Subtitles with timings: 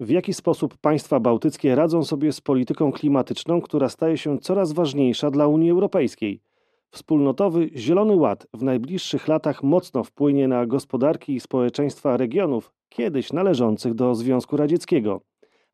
[0.00, 5.30] W jaki sposób państwa bałtyckie radzą sobie z polityką klimatyczną, która staje się coraz ważniejsza
[5.30, 6.40] dla Unii Europejskiej?
[6.90, 13.94] Wspólnotowy Zielony Ład w najbliższych latach mocno wpłynie na gospodarki i społeczeństwa regionów kiedyś należących
[13.94, 15.20] do Związku Radzieckiego.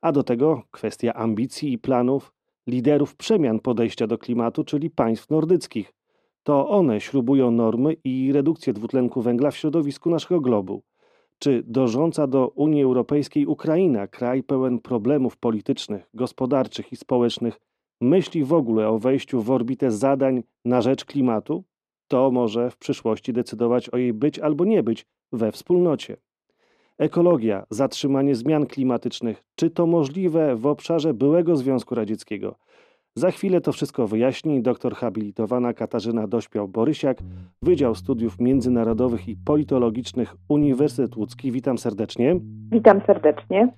[0.00, 2.32] A do tego kwestia ambicji i planów
[2.66, 5.92] liderów przemian podejścia do klimatu, czyli państw nordyckich.
[6.42, 10.82] To one śrubują normy i redukcję dwutlenku węgla w środowisku naszego globu.
[11.38, 17.60] Czy dążąca do Unii Europejskiej Ukraina, kraj pełen problemów politycznych, gospodarczych i społecznych,
[18.00, 21.64] myśli w ogóle o wejściu w orbitę zadań na rzecz klimatu?
[22.08, 26.16] To może w przyszłości decydować o jej być albo nie być we wspólnocie.
[26.98, 32.54] Ekologia, zatrzymanie zmian klimatycznych, czy to możliwe w obszarze byłego Związku Radzieckiego?
[33.16, 37.22] Za chwilę to wszystko wyjaśni doktor habilitowana Katarzyna Dośpiał-Borysiak,
[37.62, 41.52] Wydział Studiów Międzynarodowych i Politologicznych Uniwersytet Łódzki.
[41.52, 42.40] Witam serdecznie.
[42.72, 43.72] Witam serdecznie.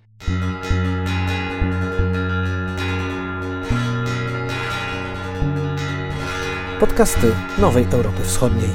[6.80, 7.26] Podcasty
[7.60, 8.70] Nowej Europy Wschodniej.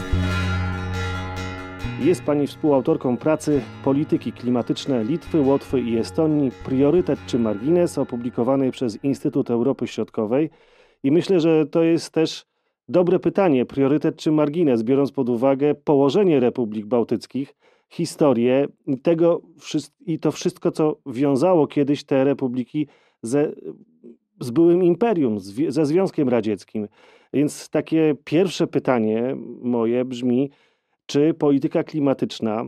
[2.06, 9.04] Jest Pani współautorką pracy Polityki klimatyczne Litwy, Łotwy i Estonii Priorytet czy margines opublikowanej przez
[9.04, 10.50] Instytut Europy Środkowej.
[11.04, 12.46] I myślę, że to jest też
[12.90, 17.56] dobre pytanie, priorytet czy margines, biorąc pod uwagę położenie republik bałtyckich,
[17.90, 18.68] historię
[19.04, 19.42] tego
[20.06, 22.88] i to wszystko, co wiązało kiedyś te republiki
[23.22, 23.52] ze,
[24.40, 26.88] z byłym imperium, ze Związkiem Radzieckim.
[27.34, 30.52] Więc takie pierwsze pytanie moje brzmi,
[31.12, 32.64] czy polityka klimatyczna,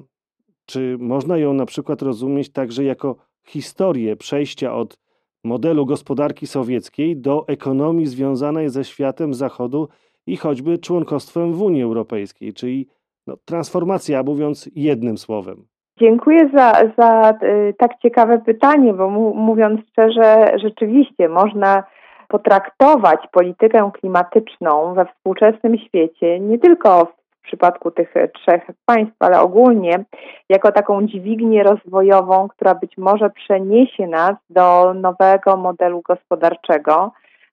[0.65, 3.15] czy można ją na przykład rozumieć także jako
[3.47, 4.97] historię przejścia od
[5.43, 9.87] modelu gospodarki sowieckiej do ekonomii związanej ze światem zachodu
[10.27, 12.87] i choćby członkostwem w Unii Europejskiej, czyli
[13.27, 15.65] no, transformacja, mówiąc jednym słowem.
[15.99, 21.83] Dziękuję za, za y, tak ciekawe pytanie, bo mówiąc szczerze, rzeczywiście można
[22.27, 30.05] potraktować politykę klimatyczną we współczesnym świecie nie tylko w przypadku tych trzech państw, ale ogólnie
[30.49, 37.11] jako taką dźwignię rozwojową, która być może przeniesie nas do nowego modelu gospodarczego,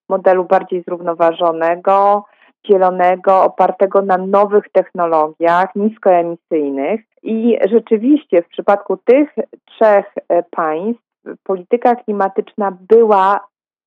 [0.09, 2.25] modelu bardziej zrównoważonego,
[2.67, 7.01] zielonego, opartego na nowych technologiach niskoemisyjnych.
[7.22, 9.34] I rzeczywiście w przypadku tych
[9.65, 10.15] trzech
[10.51, 11.03] państw
[11.43, 13.41] polityka klimatyczna była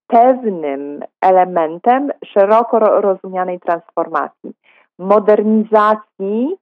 [0.08, 4.54] pewnym elementem szeroko rozumianej transformacji
[5.00, 6.56] modernizacji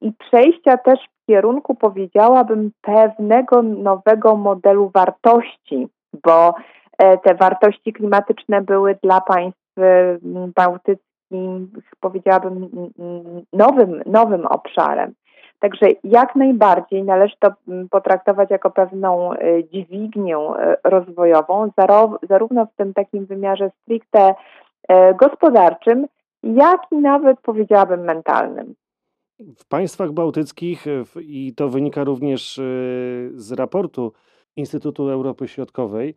[0.00, 5.88] i przejścia też w kierunku, powiedziałabym, pewnego nowego modelu wartości,
[6.24, 6.54] bo
[6.98, 9.60] e, te wartości klimatyczne były dla państw
[10.54, 11.06] bałtyckich,
[12.00, 12.70] powiedziałabym,
[13.52, 15.14] nowym, nowym obszarem.
[15.58, 17.50] Także jak najbardziej należy to
[17.90, 21.70] potraktować jako pewną e, dźwignię e, rozwojową,
[22.28, 24.34] zarówno w tym takim wymiarze stricte
[25.20, 26.06] gospodarczym,
[26.54, 28.74] jak i nawet powiedziałabym mentalnym.
[29.56, 30.86] W państwach bałtyckich,
[31.20, 32.62] i to wynika również e,
[33.34, 34.12] z raportu
[34.56, 36.14] Instytutu Europy Środkowej,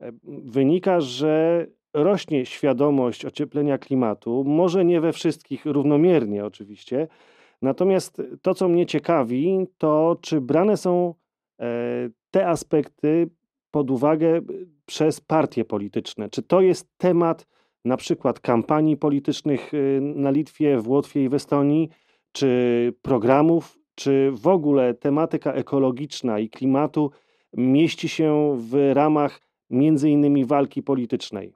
[0.00, 7.08] e, wynika, że rośnie świadomość ocieplenia klimatu, może nie we wszystkich równomiernie oczywiście.
[7.62, 11.14] Natomiast to, co mnie ciekawi, to czy brane są
[11.60, 11.64] e,
[12.30, 13.30] te aspekty
[13.70, 14.40] pod uwagę
[14.86, 16.28] przez partie polityczne?
[16.28, 17.46] Czy to jest temat
[17.84, 21.88] na przykład kampanii politycznych y, na Litwie, w Łotwie i w Estonii,
[22.32, 27.10] czy programów, czy w ogóle tematyka ekologiczna i klimatu
[27.56, 31.54] mieści się w ramach między innymi walki politycznej?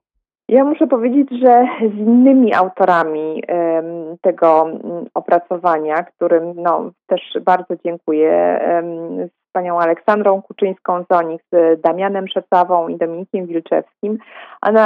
[0.48, 3.42] Ja muszę powiedzieć, że z innymi autorami
[4.20, 8.60] tego mm, opracowania, którym no, też bardzo dziękuję,
[9.54, 14.18] panią Aleksandrą Kuczyńską-Zonik, z Damianem Szecawą i Dominikiem Wilczewskim.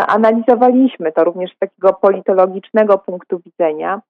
[0.08, 4.00] Analizowaliśmy to również z takiego politologicznego punktu widzenia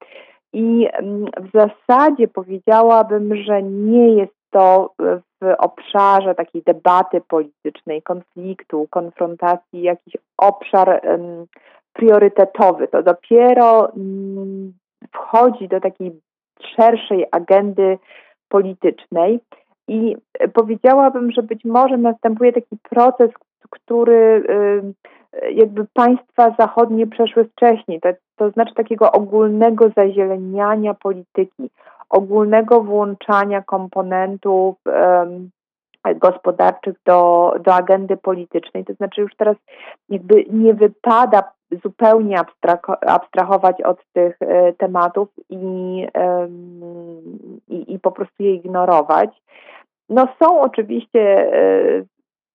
[0.53, 4.95] i mm, w zasadzie powiedziałabym, że nie jest to
[5.43, 11.01] w obszarze takiej debaty politycznej, konfliktu, konfrontacji jakiś obszar
[11.93, 12.89] priorytetowy.
[12.89, 14.72] To dopiero um,
[15.13, 16.21] wchodzi do takiej
[16.77, 17.99] szerszej agendy
[18.49, 19.41] politycznej.
[19.89, 20.17] I
[20.53, 23.31] powiedziałabym, że być może następuje taki proces,
[23.71, 24.45] który
[25.53, 31.71] jakby państwa zachodnie przeszły wcześniej, to, to znaczy takiego ogólnego zazieleniania polityki,
[32.11, 35.51] ogólnego włączania komponentów um,
[36.17, 38.85] gospodarczych do, do agendy politycznej.
[38.85, 39.57] To znaczy już teraz
[40.09, 41.53] jakby nie wypada
[41.83, 42.41] zupełnie
[43.07, 46.07] abstrahować od tych e, tematów i,
[47.69, 49.31] i, i po prostu je ignorować.
[50.09, 52.07] No są oczywiście e, w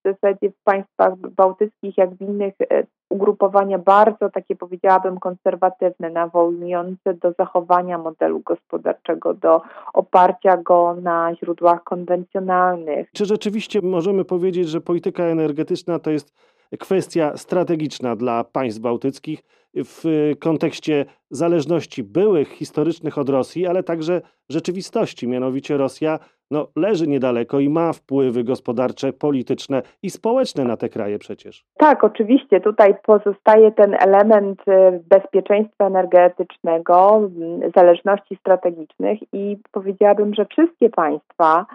[0.06, 7.32] zasadzie w państwach bałtyckich, jak w innych, e, ugrupowania bardzo takie powiedziałabym konserwatywne, nawołujące do
[7.40, 9.62] zachowania modelu gospodarczego, do
[9.94, 13.08] oparcia go na źródłach konwencjonalnych.
[13.14, 16.34] Czy rzeczywiście możemy powiedzieć, że polityka energetyczna to jest
[16.80, 19.44] kwestia strategiczna dla państw bałtyckich
[19.76, 25.28] w kontekście zależności byłych, historycznych od Rosji, ale także rzeczywistości.
[25.28, 26.20] Mianowicie Rosja
[26.54, 31.66] no, leży niedaleko i ma wpływy gospodarcze, polityczne i społeczne na te kraje przecież.
[31.78, 32.62] Tak, oczywiście.
[32.62, 41.66] Tutaj pozostaje ten element y, bezpieczeństwa energetycznego, mm, zależności strategicznych i powiedziałabym, że wszystkie państwa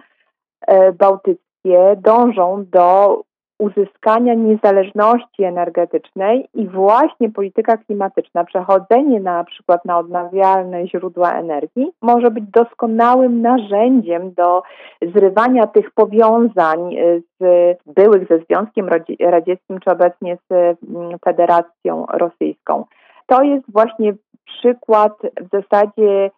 [0.71, 3.21] y, bałtyckie dążą do
[3.59, 12.31] uzyskania niezależności energetycznej i właśnie polityka klimatyczna, przechodzenie na przykład na odnawialne źródła energii może
[12.31, 14.63] być doskonałym narzędziem do
[15.01, 16.95] zrywania tych powiązań
[17.39, 17.43] z
[17.85, 18.89] byłych ze Związkiem
[19.19, 22.85] Radzieckim czy obecnie z mm, Federacją Rosyjską.
[23.27, 24.13] To jest właśnie
[24.45, 26.31] przykład w zasadzie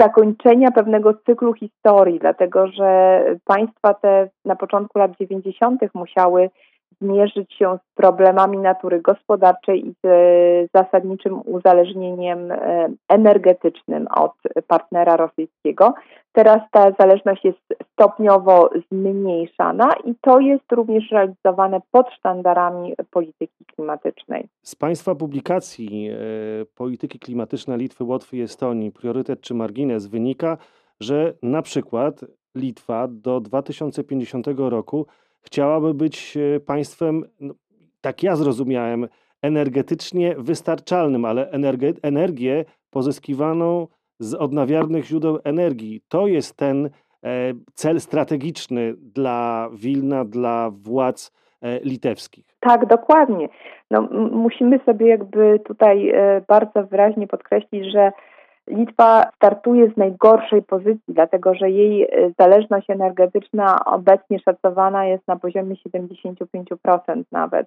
[0.00, 5.80] zakończenia pewnego cyklu historii, dlatego że państwa te na początku lat 90.
[5.94, 6.50] musiały
[7.00, 10.06] zmierzyć się z problemami natury gospodarczej i z
[10.74, 14.32] zasadniczym uzależnieniem e, energetycznym od
[14.66, 15.94] partnera rosyjskiego.
[16.32, 17.60] Teraz ta zależność jest
[17.92, 24.48] stopniowo zmniejszana i to jest również realizowane pod sztandarami polityki klimatycznej.
[24.62, 26.16] Z Państwa publikacji e,
[26.74, 30.58] Polityki klimatycznej Litwy, Łotwy i Estonii, priorytet czy margines wynika,
[31.00, 32.24] że na przykład
[32.54, 35.06] Litwa do 2050 roku
[35.40, 37.54] chciałaby być e, państwem, no,
[38.00, 39.08] tak ja zrozumiałem,
[39.42, 41.50] energetycznie wystarczalnym, ale
[42.02, 43.88] energię pozyskiwaną
[44.18, 46.02] z odnawialnych źródeł energii.
[46.08, 46.90] To jest ten e,
[47.74, 51.32] cel strategiczny dla Wilna, dla władz
[51.84, 52.44] litewskich.
[52.60, 53.48] Tak, dokładnie.
[53.90, 56.12] No, musimy sobie jakby tutaj
[56.48, 58.12] bardzo wyraźnie podkreślić, że
[58.70, 65.36] Litwa startuje z najgorszej pozycji, dlatego że jej y, zależność energetyczna obecnie szacowana jest na
[65.36, 67.66] poziomie 75% nawet.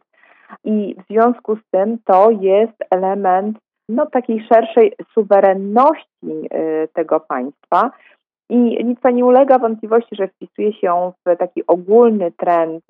[0.63, 3.57] I w związku z tym to jest element
[3.89, 6.49] no, takiej szerszej suwerenności
[6.93, 7.91] tego państwa,
[8.49, 12.83] i Litwa nie ulega wątpliwości, że wpisuje się w taki ogólny trend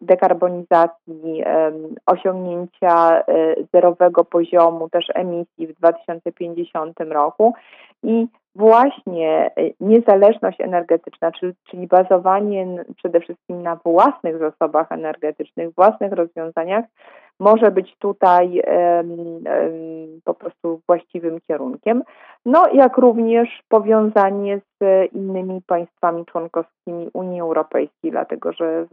[0.00, 1.44] dekarbonizacji,
[2.06, 3.24] osiągnięcia e,
[3.74, 7.54] zerowego poziomu też emisji w 2050 roku.
[8.02, 16.12] I właśnie e, niezależność energetyczna, czyli, czyli bazowanie przede wszystkim na własnych zasobach energetycznych, własnych
[16.12, 16.84] rozwiązaniach,
[17.40, 18.62] może być tutaj
[20.24, 22.02] po prostu właściwym kierunkiem.
[22.46, 28.86] No, jak również powiązanie z innymi państwami członkowskimi Unii Europejskiej, dlatego że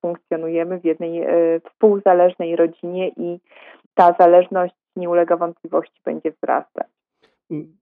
[0.00, 1.30] funkcjonujemy w jednej e,
[1.60, 3.38] współzależnej rodzinie i
[3.94, 6.86] ta zależność nie ulega wątpliwości będzie wzrastać.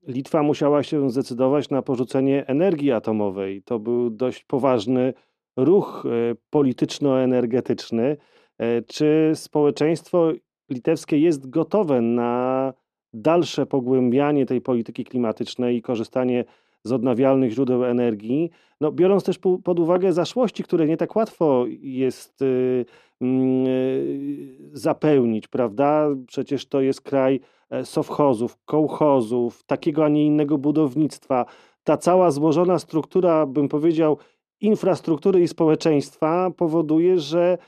[0.06, 3.62] Litwa musiała się zdecydować na porzucenie energii atomowej.
[3.62, 5.14] To był dość poważny
[5.56, 8.16] ruch e, polityczno-energetyczny.
[8.58, 10.32] E, czy społeczeństwo
[10.70, 12.72] litewskie jest gotowe na
[13.12, 16.44] dalsze pogłębianie tej polityki klimatycznej i korzystanie
[16.84, 18.50] z odnawialnych źródeł energii,
[18.80, 22.84] no, biorąc też pod uwagę zaszłości, które nie tak łatwo jest y,
[23.20, 26.08] mm, y, zapełnić, prawda?
[26.26, 27.40] Przecież to jest kraj
[27.70, 31.46] e, sowchozów, kołchozów, takiego, a nie innego budownictwa.
[31.84, 34.18] Ta cała złożona struktura, bym powiedział,
[34.60, 37.58] infrastruktury i społeczeństwa powoduje, że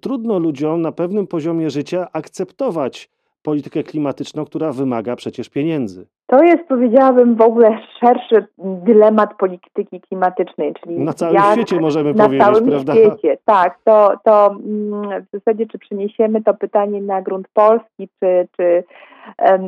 [0.00, 3.10] trudno ludziom na pewnym poziomie życia akceptować
[3.42, 6.06] politykę klimatyczną, która wymaga przecież pieniędzy.
[6.28, 12.24] To jest, powiedziałabym, w ogóle szerszy dylemat polityki klimatycznej, czyli na całym świecie możemy na
[12.24, 12.94] powiedzieć, całym prawda?
[12.94, 13.78] świecie, tak.
[13.84, 18.84] To, to mm, w zasadzie, czy przeniesiemy to pytanie na grunt polski, czy, czy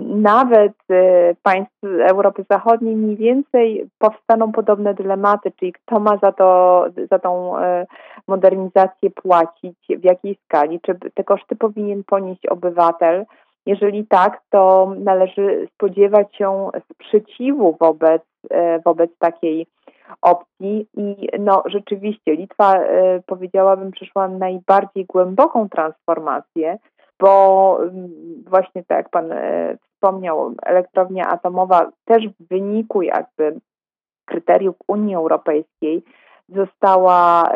[0.04, 6.84] nawet y, państw Europy Zachodniej mniej więcej powstaną podobne dylematy, czyli kto ma za, to,
[7.10, 7.86] za tą e,
[8.26, 13.24] modernizację płacić, w jakiej skali, czy te koszty powinien ponieść obywatel.
[13.66, 19.66] Jeżeli tak, to należy spodziewać się sprzeciwu wobec, e, wobec takiej
[20.22, 20.86] opcji.
[20.96, 26.78] I no rzeczywiście Litwa e, powiedziałabym przeszła najbardziej głęboką transformację,
[27.20, 28.10] bo mm,
[28.46, 33.60] właśnie tak jak Pan e, wspomniał, elektrownia atomowa też w wyniku jakby
[34.24, 36.04] kryteriów Unii Europejskiej
[36.48, 37.50] została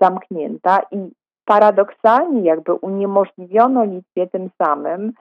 [0.00, 1.10] zamknięta i
[1.44, 5.12] paradoksalnie jakby uniemożliwiono Litwie tym samym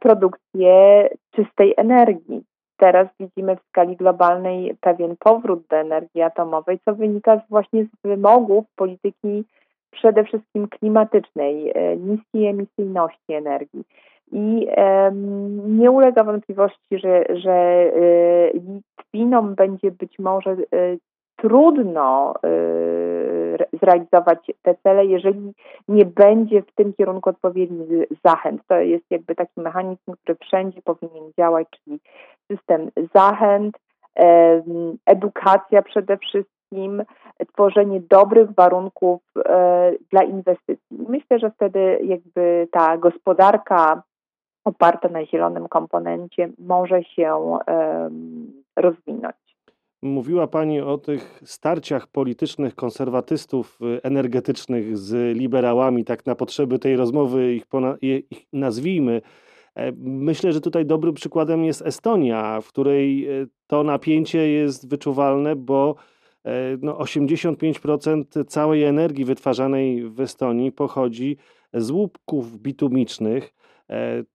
[0.00, 2.42] produkcję czystej energii.
[2.76, 8.64] Teraz widzimy w skali globalnej pewien powrót do energii atomowej, co wynika właśnie z wymogów
[8.76, 9.44] polityki
[9.90, 13.84] przede wszystkim klimatycznej, niskiej emisyjności energii.
[14.32, 14.68] I
[15.68, 17.86] nie ulega wątpliwości, że, że
[18.54, 20.56] Litwinom będzie być może
[21.36, 22.34] trudno
[23.82, 25.52] zrealizować te cele, jeżeli
[25.88, 28.62] nie będzie w tym kierunku odpowiednich zachęt.
[28.68, 32.00] To jest jakby taki mechanizm, który wszędzie powinien działać, czyli
[32.52, 33.76] system zachęt,
[35.06, 37.04] edukacja przede wszystkim,
[37.52, 40.96] tworzenie dobrych warunków e, dla inwestycji.
[41.08, 44.02] Myślę, że wtedy jakby ta gospodarka
[44.64, 47.58] oparta na zielonym komponencie może się
[48.76, 49.45] rozwinąć.
[50.02, 56.96] Mówiła Pani o tych starciach politycznych konserwatystów y, energetycznych z liberałami, tak na potrzeby tej
[56.96, 57.64] rozmowy ich,
[58.30, 59.22] ich nazwijmy.
[59.76, 65.56] E, myślę, że tutaj dobrym przykładem jest Estonia, w której e, to napięcie jest wyczuwalne,
[65.56, 65.94] bo
[66.44, 66.50] e,
[66.82, 71.36] no 85% całej energii wytwarzanej w Estonii pochodzi
[71.74, 73.54] z łupków bitumicznych.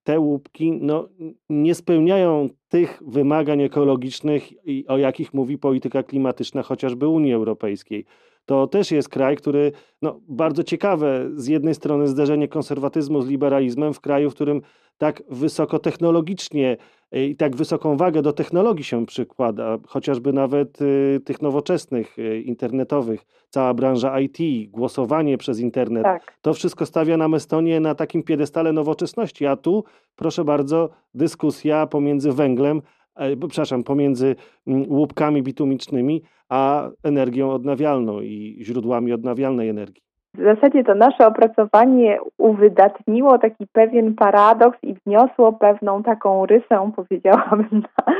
[0.03, 1.09] Te łupki no,
[1.49, 4.49] nie spełniają tych wymagań ekologicznych,
[4.87, 8.05] o jakich mówi polityka klimatyczna chociażby Unii Europejskiej.
[8.45, 13.93] To też jest kraj, który, no, bardzo ciekawe, z jednej strony zderzenie konserwatyzmu z liberalizmem
[13.93, 14.61] w kraju, w którym
[14.97, 16.77] tak wysokotechnologicznie
[17.11, 23.25] i tak wysoką wagę do technologii się przykłada, chociażby nawet y, tych nowoczesnych, y, internetowych,
[23.49, 26.03] cała branża IT, głosowanie przez internet.
[26.03, 26.37] Tak.
[26.41, 29.83] To wszystko stawia nam Estonię na takim piedestale nowoczesności, a tu,
[30.15, 32.81] proszę bardzo, dyskusja pomiędzy węglem,
[33.15, 34.35] e, przepraszam, pomiędzy
[34.67, 40.10] mm, łupkami bitumicznymi, a energią odnawialną i źródłami odnawialnej energii.
[40.37, 47.67] W zasadzie to nasze opracowanie uwydatniło taki pewien paradoks i wniosło pewną taką rysę, powiedziałabym,
[48.05, 48.13] na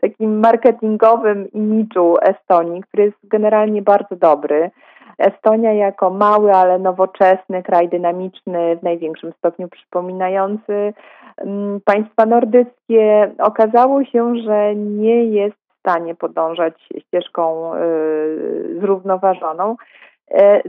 [0.00, 4.70] takim marketingowym imidżu Estonii, który jest generalnie bardzo dobry.
[5.18, 10.92] Estonia jako mały, ale nowoczesny kraj dynamiczny, w największym stopniu przypominający
[11.36, 19.76] mm, państwa nordyckie, okazało się, że nie jest w stanie podążać ścieżką y, zrównoważoną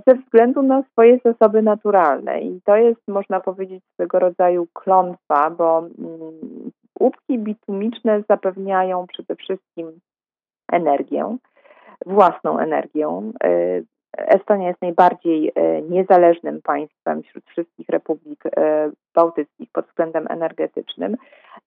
[0.08, 2.42] ze względu na swoje zasoby naturalne.
[2.42, 10.00] I to jest, można powiedzieć, swego rodzaju klątwa, bo mm, łupki bitumiczne zapewniają przede wszystkim
[10.72, 11.38] energię,
[12.06, 13.08] własną energię.
[13.44, 13.82] E,
[14.18, 18.44] Estonia jest najbardziej e, niezależnym państwem wśród wszystkich republik
[19.16, 21.18] bałtyckich pod względem energetycznym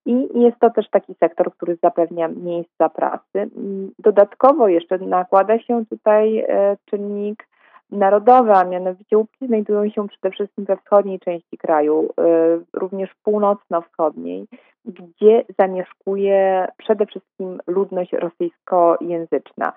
[0.07, 3.51] i jest to też taki sektor, który zapewnia miejsca pracy.
[3.99, 6.47] Dodatkowo jeszcze nakłada się tutaj
[6.85, 7.47] czynnik
[7.93, 14.47] narodowe, a mianowicie łupki znajdują się przede wszystkim we wschodniej części kraju, y, również północno-wschodniej,
[14.85, 19.73] gdzie zamieszkuje przede wszystkim ludność rosyjskojęzyczna.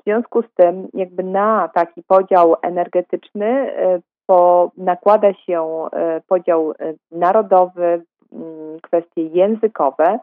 [0.00, 6.72] W związku z tym jakby na taki podział energetyczny y, po, nakłada się y, podział
[7.12, 10.18] narodowy, mm, kwestie językowe,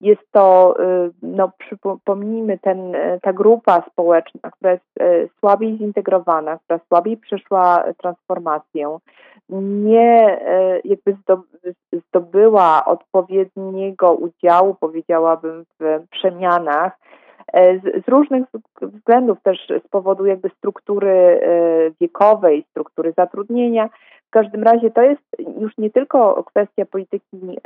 [0.00, 2.92] jest to, y, no, przypomnijmy, ten,
[3.22, 8.98] ta grupa społeczna, która jest y, słabiej zintegrowana, która słabiej przeszła transformację,
[9.48, 11.16] nie y, jakby
[11.92, 16.92] zdobyła odpowiedniego udziału, powiedziałabym, w przemianach,
[17.54, 18.44] z, z, różnych
[18.82, 21.40] względów też z powodu jakby struktury
[22.00, 23.88] wiekowej, struktury zatrudnienia,
[24.30, 25.22] w każdym razie to jest
[25.60, 27.58] już nie tylko kwestia polityki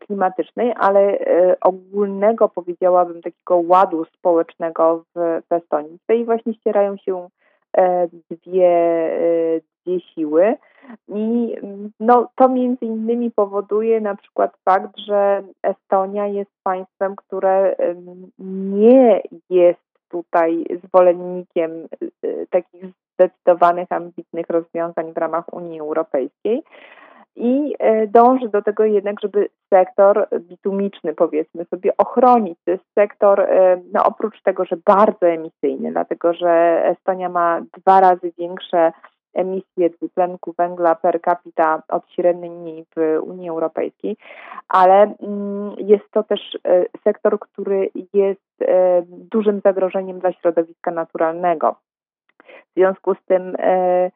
[0.00, 5.98] klimatycznej, ale e, ogólnego, powiedziałabym, takiego ładu społecznego w, Estonii.
[5.98, 7.28] Tutaj właśnie ścierają się
[7.76, 8.68] e, dwie,
[9.56, 10.56] e, dwie siły.
[11.08, 11.56] I
[12.00, 17.76] no, to między innymi powoduje na przykład fakt, że Estonia jest państwem, które
[18.38, 21.70] nie jest tutaj zwolennikiem
[22.50, 22.93] takich
[23.28, 26.62] zdecydowanych, ambitnych rozwiązań w ramach Unii Europejskiej
[27.36, 32.58] i e, dąży do tego jednak, żeby sektor bitumiczny, powiedzmy sobie, ochronić.
[32.64, 38.00] To jest sektor, e, no oprócz tego, że bardzo emisyjny, dlatego że Estonia ma dwa
[38.00, 38.92] razy większe
[39.34, 44.16] emisje dwutlenku węgla per capita od średniej w Unii Europejskiej,
[44.68, 48.40] ale mm, jest to też e, sektor, który jest
[49.08, 51.76] dużym zagrożeniem dla środowiska naturalnego.
[52.74, 54.10] W związku z tym e,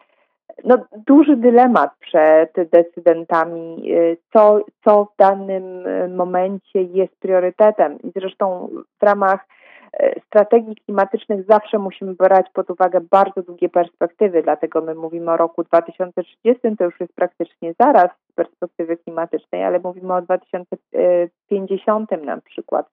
[0.65, 5.85] no, duży dylemat przed decydentami, e, co, co w danym
[6.17, 7.99] momencie jest priorytetem.
[8.03, 8.69] I zresztą
[9.01, 9.47] w ramach
[9.93, 15.37] e, strategii klimatycznych zawsze musimy brać pod uwagę bardzo długie perspektywy, dlatego my mówimy o
[15.37, 22.41] roku 2030, to już jest praktycznie zaraz z perspektywy klimatycznej, ale mówimy o 2050 na
[22.41, 22.91] przykład.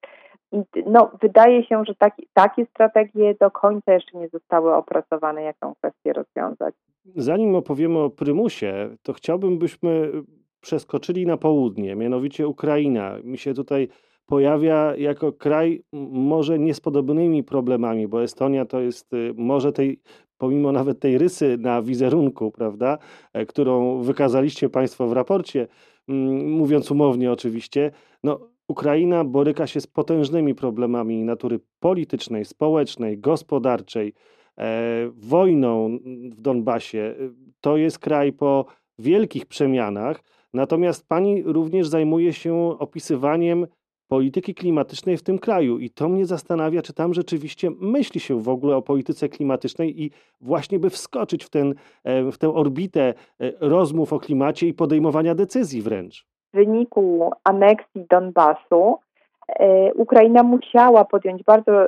[0.55, 5.57] I no, wydaje się, że taki, takie strategie do końca jeszcze nie zostały opracowane, jak
[5.57, 6.75] tę kwestię rozwiązać.
[7.15, 10.11] Zanim opowiemy o prymusie, to chciałbym, byśmy
[10.61, 13.17] przeskoczyli na południe, mianowicie Ukraina.
[13.23, 13.87] Mi się tutaj
[14.25, 19.99] pojawia jako kraj może nie z podobnymi problemami, bo Estonia to jest y, może tej,
[20.37, 22.97] pomimo nawet tej rysy na wizerunku, prawda,
[23.33, 25.67] e, którą wykazaliście Państwo w raporcie,
[26.09, 27.91] mm, mówiąc umownie oczywiście,
[28.23, 34.13] no Ukraina boryka się z potężnymi problemami natury politycznej, społecznej, gospodarczej,
[34.57, 35.99] e, wojną
[36.31, 37.15] w Donbasie.
[37.61, 38.65] To jest kraj po
[38.99, 43.67] wielkich przemianach, natomiast pani również zajmuje się opisywaniem
[44.07, 45.79] polityki klimatycznej w tym kraju.
[45.79, 50.11] I to mnie zastanawia, czy tam rzeczywiście myśli się w ogóle o polityce klimatycznej i
[50.41, 55.35] właśnie by wskoczyć w, ten, e, w tę orbitę e, rozmów o klimacie i podejmowania
[55.35, 56.34] decyzji wręcz.
[56.55, 58.99] Wyniku aneksji Donbasu
[59.49, 61.87] e, Ukraina musiała podjąć bardzo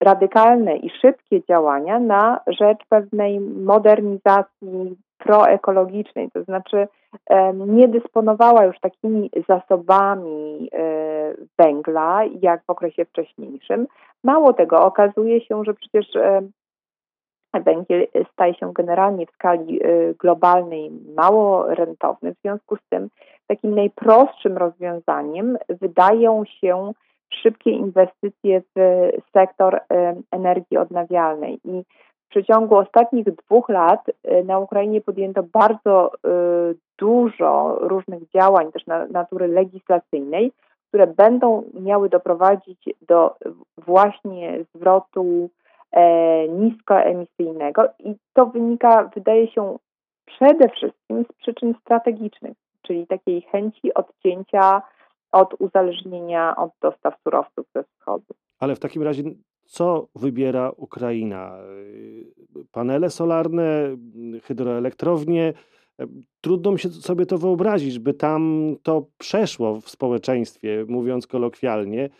[0.00, 6.88] radykalne i szybkie działania na rzecz pewnej modernizacji proekologicznej, to znaczy
[7.54, 13.86] nie dysponowała już takimi zasobami e, węgla jak w okresie wcześniejszym.
[14.24, 16.06] Mało tego, okazuje się, że przecież
[17.60, 22.34] węgiel staje się generalnie w skali e, globalnej mało rentowny.
[22.34, 23.08] W związku z tym
[23.46, 26.92] takim najprostszym rozwiązaniem wydają się
[27.42, 29.80] szybkie inwestycje w sektor
[30.30, 31.60] energii odnawialnej.
[31.64, 31.84] I
[32.26, 36.28] w przeciągu ostatnich dwóch lat e, na Ukrainie podjęto bardzo e,
[36.98, 40.52] dużo różnych działań, też na natury legislacyjnej,
[40.88, 43.34] które będą miały doprowadzić do
[43.78, 45.50] właśnie zwrotu
[45.92, 49.78] e, niskoemisyjnego i to wynika, wydaje się,
[50.26, 54.82] przede wszystkim z przyczyn strategicznych, czyli takiej chęci odcięcia
[55.32, 58.34] od uzależnienia od dostaw surowców ze wschodu.
[58.58, 59.22] Ale w takim razie
[59.64, 61.58] co wybiera Ukraina?
[62.72, 63.96] Panele solarne,
[64.42, 65.52] hydroelektrownie.
[66.40, 72.10] Trudno mi się sobie to wyobrazić, by tam to przeszło w społeczeństwie, mówiąc kolokwialnie.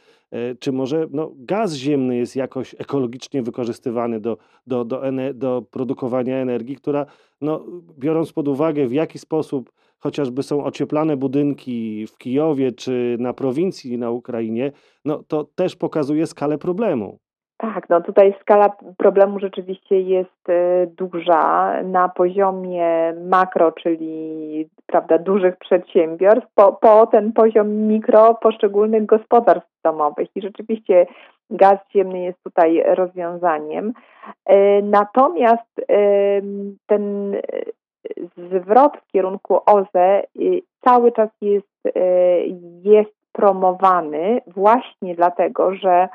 [0.59, 4.37] Czy może no, gaz ziemny jest jakoś ekologicznie wykorzystywany do,
[4.67, 5.03] do, do,
[5.35, 7.07] do produkowania energii, która,
[7.41, 7.65] no,
[7.99, 9.73] biorąc pod uwagę, w jaki sposób
[10.05, 14.73] chociażby są ocieplane budynki w Kijowie czy na prowincji na Ukrainie,
[15.05, 17.19] no to też pokazuje skalę problemu.
[17.57, 25.57] Tak, no tutaj skala problemu rzeczywiście jest e, duża na poziomie makro, czyli prawda, dużych
[25.57, 31.07] przedsiębiorstw, po, po ten poziom mikro poszczególnych gospodarstw domowych i rzeczywiście
[31.51, 33.93] gaz ziemny jest tutaj rozwiązaniem.
[34.47, 35.87] E, natomiast
[36.87, 37.37] ten
[38.37, 40.23] zwrot w kierunku OZE
[40.85, 42.01] cały czas jest, e,
[42.83, 46.09] jest promowany właśnie dlatego, że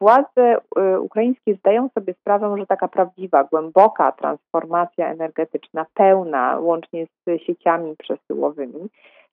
[0.00, 7.42] Władze y, ukraińskie zdają sobie sprawę, że taka prawdziwa, głęboka transformacja energetyczna, pełna, łącznie z
[7.42, 8.88] sieciami przesyłowymi,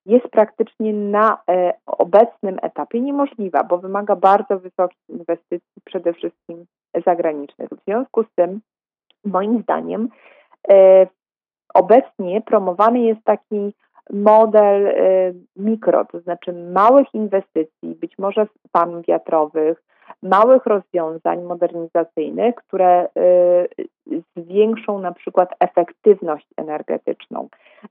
[0.05, 6.65] jest praktycznie na e, obecnym etapie niemożliwa, bo wymaga bardzo wysokich inwestycji, przede wszystkim
[7.05, 7.69] zagranicznych.
[7.69, 8.61] W związku z tym,
[9.25, 10.09] moim zdaniem,
[10.69, 11.07] e,
[11.73, 13.73] obecnie promowany jest taki
[14.09, 19.83] model y, mikro, to znaczy małych inwestycji, być może farm wiatrowych,
[20.23, 23.07] małych rozwiązań modernizacyjnych, które
[24.07, 27.47] y, zwiększą na przykład efektywność energetyczną.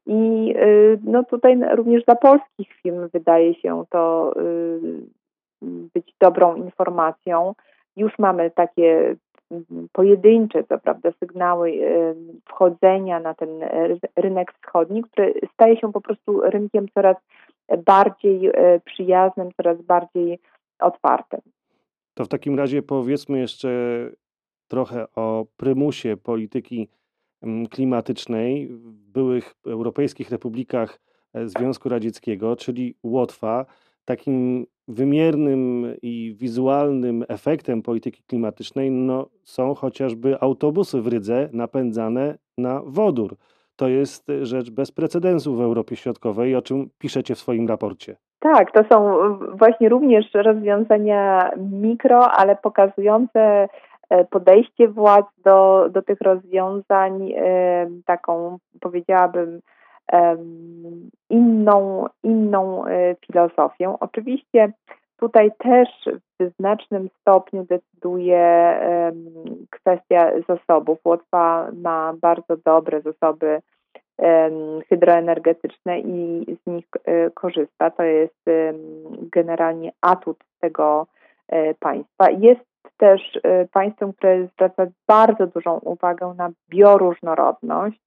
[0.06, 4.34] I y, no tutaj również dla polskich firm wydaje się to
[5.94, 7.54] być dobrą informacją.
[7.96, 9.16] Już mamy takie
[9.92, 11.72] pojedyncze, co prawda, sygnały
[12.44, 13.48] wchodzenia na ten
[14.16, 17.16] rynek wschodni, który staje się po prostu rynkiem coraz
[17.86, 20.38] bardziej e, przyjaznym, coraz bardziej
[20.80, 21.40] otwartym.
[22.14, 23.70] To w takim razie powiedzmy jeszcze
[24.68, 26.88] trochę o prymusie polityki
[27.70, 31.00] klimatycznej w byłych europejskich republikach
[31.34, 33.66] e, Związku Radzieckiego, czyli Łotwa.
[34.10, 42.82] Takim wymiernym i wizualnym efektem polityki klimatycznej no, są chociażby autobusy w Rydze napędzane na
[42.86, 43.36] wodór.
[43.76, 48.16] To jest rzecz bez precedensu w Europie Środkowej, o czym piszecie w swoim raporcie.
[48.40, 49.18] Tak, to są
[49.54, 53.68] właśnie również rozwiązania mikro, ale pokazujące
[54.10, 59.60] e, podejście władz do, do tych rozwiązań, e, taką powiedziałabym
[61.30, 63.96] inną, inną e, filozofię.
[64.00, 64.72] Oczywiście
[65.16, 65.88] tutaj też
[66.40, 68.74] w znacznym stopniu decyduje
[69.70, 70.98] kwestia zasobów.
[71.04, 73.60] Łotwa ma bardzo dobre zasoby
[74.88, 77.90] hydroenergetyczne i z nich e, korzysta.
[77.90, 78.44] To jest
[79.32, 81.06] generalnie atut tego
[81.78, 82.30] państwa.
[82.30, 82.60] Jest
[82.96, 83.40] też
[83.72, 88.00] państwem, które zwraca bardzo dużą uwagę na bioróżnorodność,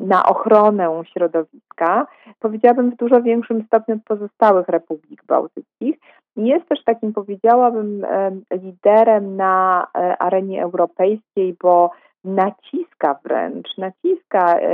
[0.00, 2.06] na ochronę środowiska,
[2.40, 5.96] powiedziałabym w dużo większym stopniu od pozostałych republik bałtyckich.
[6.36, 8.06] Jest też takim, powiedziałabym,
[8.50, 11.90] liderem na e, arenie europejskiej, bo
[12.24, 14.70] naciska wręcz, naciska e,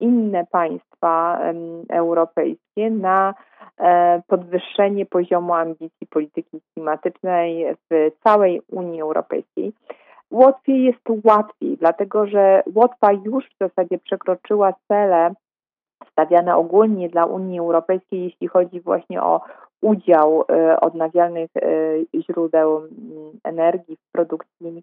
[0.00, 1.40] inne państwa
[1.90, 3.34] europejskie na
[3.78, 9.72] e, podwyższenie poziomu ambicji polityki klimatycznej w całej Unii Europejskiej.
[10.42, 15.34] Łotwie jest łatwiej, dlatego że Łotwa już w zasadzie przekroczyła cele
[16.10, 19.40] stawiane ogólnie dla Unii Europejskiej, jeśli chodzi właśnie o
[19.82, 22.82] udział e, odnawialnych e, źródeł
[23.44, 24.82] energii w produkcji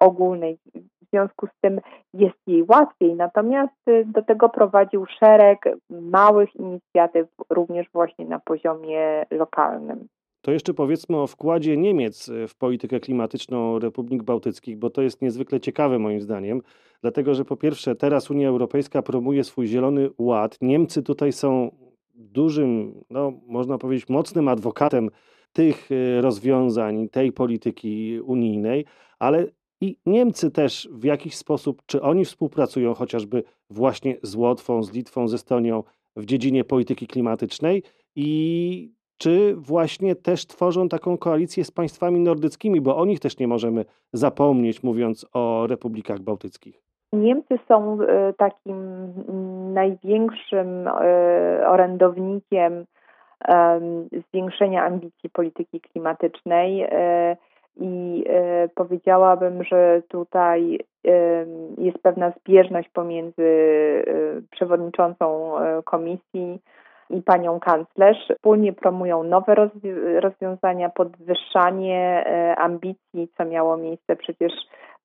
[0.00, 0.58] ogólnej.
[0.74, 1.80] W związku z tym
[2.14, 9.26] jest jej łatwiej, natomiast e, do tego prowadził szereg małych inicjatyw, również właśnie na poziomie
[9.30, 10.06] lokalnym.
[10.46, 15.60] To jeszcze powiedzmy o wkładzie Niemiec w politykę klimatyczną Republik Bałtyckich, bo to jest niezwykle
[15.60, 16.62] ciekawe moim zdaniem,
[17.02, 20.58] dlatego że po pierwsze teraz Unia Europejska promuje swój zielony ład.
[20.60, 21.70] Niemcy tutaj są
[22.14, 25.10] dużym, no, można powiedzieć, mocnym adwokatem
[25.52, 28.84] tych e, rozwiązań, tej polityki unijnej,
[29.18, 29.46] ale
[29.80, 35.28] i Niemcy też w jakiś sposób, czy oni współpracują chociażby właśnie z Łotwą, z Litwą,
[35.28, 35.82] z Estonią
[36.16, 37.82] w dziedzinie polityki klimatycznej
[38.16, 43.48] i czy właśnie też tworzą taką koalicję z państwami nordyckimi, bo o nich też nie
[43.48, 46.86] możemy zapomnieć, mówiąc o republikach bałtyckich.
[47.12, 49.12] Niemcy są e, takim
[49.72, 50.92] największym e,
[51.68, 52.84] orędownikiem
[54.28, 57.36] zwiększenia ambicji polityki klimatycznej e,
[57.80, 58.24] i
[58.74, 60.80] powiedziałabym, że tutaj
[61.78, 63.44] jest pewna zbieżność pomiędzy
[64.50, 65.52] przewodniczącą
[65.84, 66.58] komisji
[67.10, 68.28] i panią kanclerz.
[68.34, 69.54] Wspólnie promują nowe
[70.20, 72.24] rozwiązania, podwyższanie
[72.58, 74.52] ambicji, co miało miejsce przecież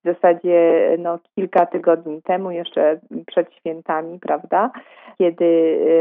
[0.05, 4.71] w zasadzie no, kilka tygodni temu, jeszcze przed świętami, prawda,
[5.17, 5.45] kiedy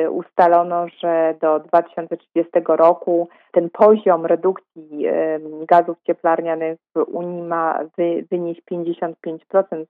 [0.05, 5.07] y, ustalono, że do 2030 roku ten poziom redukcji
[5.69, 9.15] gazów cieplarnianych w Unii ma wy, wynieść 55%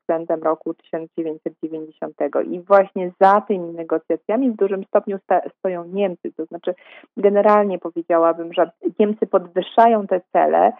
[0.01, 2.15] względem roku 1990.
[2.51, 5.19] I właśnie za tymi negocjacjami w dużym stopniu
[5.59, 6.33] stoją Niemcy.
[6.37, 6.75] To znaczy,
[7.17, 10.73] generalnie powiedziałabym, że Niemcy podwyższają te cele,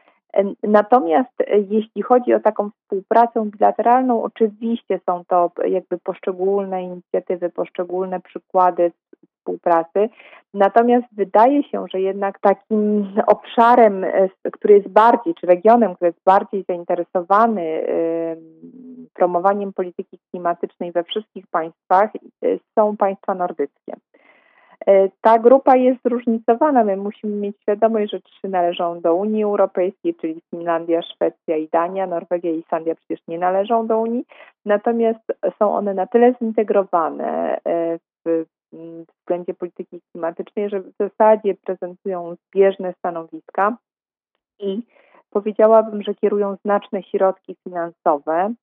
[0.63, 8.21] Natomiast e, jeśli chodzi o taką współpracę bilateralną, oczywiście są to jakby poszczególne inicjatywy, poszczególne
[8.21, 8.93] przykłady
[9.39, 10.09] współpracy.
[10.55, 16.25] Natomiast wydaje się, że jednak takim obszarem, e, który jest bardziej, czy regionem, który jest
[16.25, 17.83] bardziej zainteresowany
[19.15, 23.97] promowaniem polityki klimatycznej we wszystkich państwach, e, są państwa nordyckie.
[24.87, 26.85] E, ta grupa jest zróżnicowana.
[26.85, 32.07] My musimy mieć świadomość, że trzy należą do Unii Europejskiej, czyli Finlandia, Szwecja i Dania.
[32.07, 34.25] Norwegia i Islandia przecież nie należą do Unii.
[34.65, 38.45] Natomiast są one na tyle zintegrowane e, w
[39.21, 43.77] względzie polityki klimatycznej, że w zasadzie prezentują zbieżne stanowiska
[44.59, 44.83] i
[45.31, 48.55] powiedziałabym, że kierują znaczne środki finansowe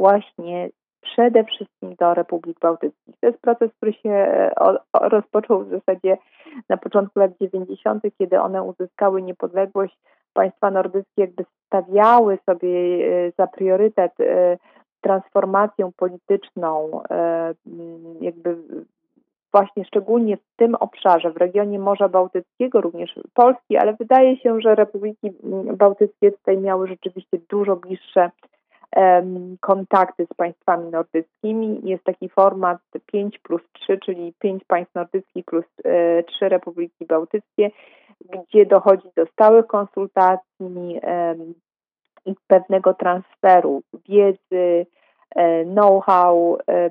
[0.00, 3.14] właśnie przede wszystkim do Republik Bałtyckich.
[3.20, 4.50] To jest proces, który się e,
[4.94, 6.18] rozpoczął w zasadzie
[6.68, 9.98] na początku lat 90., kiedy one uzyskały niepodległość.
[10.32, 14.58] Państwa nordyckie jakby stawiały sobie e, za priorytet e,
[15.00, 17.00] transformację polityczną,
[18.20, 18.56] jakby
[19.52, 24.74] właśnie szczególnie w tym obszarze, w regionie Morza Bałtyckiego, również Polski, ale wydaje się, że
[24.74, 25.32] Republiki
[25.76, 28.30] Bałtyckie tutaj miały rzeczywiście dużo bliższe
[29.60, 31.80] kontakty z państwami nordyckimi.
[31.84, 35.64] Jest taki format 5 plus 3, czyli 5 państw nordyckich plus
[36.26, 37.70] 3 e, republiki bałtyckie,
[38.20, 41.00] gdzie dochodzi do stałych konsultacji
[42.26, 44.86] i pewnego transferu wiedzy,
[45.66, 46.90] know-how e,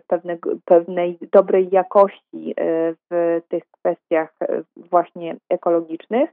[0.66, 4.34] pewnej dobrej jakości e, w tych kwestiach
[4.76, 6.30] właśnie ekologicznych.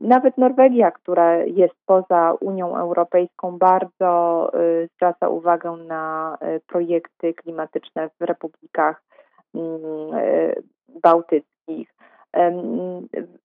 [0.00, 4.52] Nawet Norwegia, która jest poza Unią Europejską, bardzo
[4.94, 9.02] zwraca uwagę na projekty klimatyczne w republikach
[9.54, 9.80] mm,
[11.02, 11.94] bałtyckich.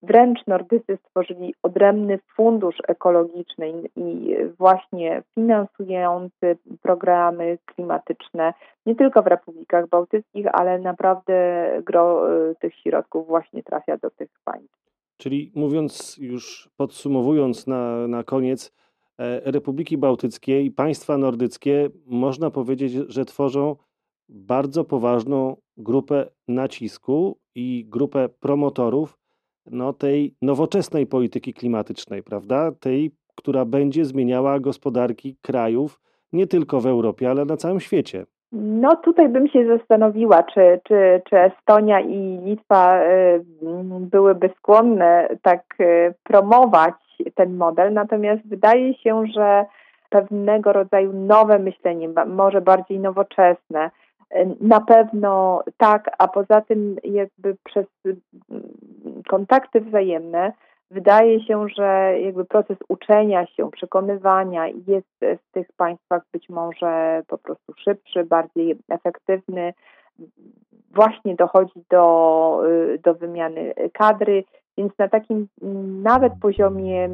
[0.04, 8.54] Wręcz Nordycy stworzyli odrębny fundusz ekologiczny i właśnie finansujący programy klimatyczne
[8.86, 14.30] nie tylko w Republikach Bałtyckich, ale naprawdę gro e, tych środków właśnie trafia do tych
[14.44, 14.82] państw.
[15.18, 18.74] Czyli mówiąc już, podsumowując na, na koniec,
[19.18, 23.76] e, Republiki Bałtyckie i państwa nordyckie można powiedzieć, że tworzą
[24.32, 29.18] bardzo poważną grupę nacisku i grupę promotorów
[29.66, 32.72] no, tej nowoczesnej polityki klimatycznej, prawda?
[32.72, 36.02] Tej, która będzie zmieniała gospodarki krajów
[36.34, 38.26] nie tylko w Europie, ale na całym świecie.
[38.52, 43.44] No tutaj bym się zastanowiła, czy, czy, czy Estonia i Litwa y,
[44.00, 46.96] byłyby skłonne tak y, promować
[47.36, 49.66] ten model, natomiast wydaje się, że
[50.10, 53.92] pewnego rodzaju nowe myślenie, może bardziej nowoczesne,
[54.62, 57.86] na pewno tak, a poza tym jakby przez
[59.28, 60.54] kontakty wzajemne
[60.92, 67.38] Wydaje się, że jakby proces uczenia się, przekonywania jest w tych państwach być może po
[67.38, 69.74] prostu szybszy, bardziej efektywny.
[70.96, 72.64] Właśnie dochodzi do,
[73.04, 74.44] do wymiany kadry,
[74.78, 75.48] więc na takim
[76.04, 77.10] nawet poziomie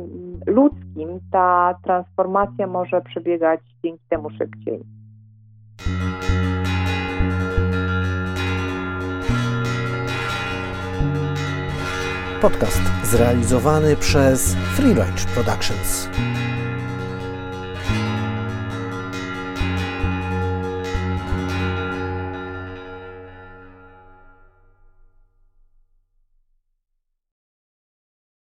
[0.47, 4.81] ludzkim ta transformacja może przebiegać dzięki temu szybciej.
[12.41, 16.09] Podcast zrealizowany przez Free Range Productions.